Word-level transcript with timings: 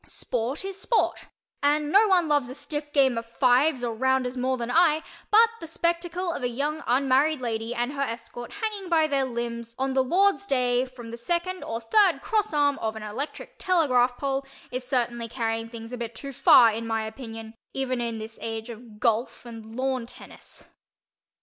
Sport 0.03 0.65
is 0.65 0.81
sport, 0.81 1.27
and 1.61 1.91
no 1.91 2.07
one 2.07 2.27
loves 2.27 2.49
a 2.49 2.55
stiff 2.55 2.91
game 2.91 3.19
of 3.19 3.25
"fives" 3.27 3.83
or 3.83 3.93
"rounders" 3.93 4.35
more 4.35 4.57
than 4.57 4.71
I, 4.71 5.03
but 5.29 5.47
the 5.59 5.67
spectacle 5.67 6.33
of 6.33 6.41
a 6.41 6.49
young 6.49 6.83
unmarried 6.87 7.39
lady 7.39 7.75
and 7.75 7.93
her 7.93 8.01
escort 8.01 8.51
hanging 8.63 8.89
by 8.89 9.05
their 9.05 9.25
limbs 9.25 9.75
on 9.77 9.93
the 9.93 10.01
Lord's 10.03 10.47
Day 10.47 10.85
from 10.87 11.11
the 11.11 11.17
second 11.17 11.63
or 11.63 11.79
third 11.79 12.19
cross 12.23 12.51
arm 12.51 12.79
of 12.79 12.95
an 12.95 13.03
electric 13.03 13.59
telegraph 13.59 14.17
pole 14.17 14.43
is 14.71 14.83
certainly 14.83 15.27
carrying 15.27 15.69
things 15.69 15.93
a 15.93 15.97
bit 15.97 16.15
too 16.15 16.31
far, 16.31 16.71
in 16.73 16.87
my 16.87 17.05
opinion, 17.05 17.53
even 17.75 18.01
in 18.01 18.17
this 18.17 18.39
age 18.41 18.71
of 18.71 18.99
"golf" 18.99 19.45
and 19.45 19.75
lawn 19.75 20.07
"tennis." 20.07 20.65